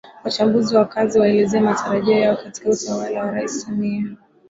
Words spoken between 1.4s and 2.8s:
matarajio yao katika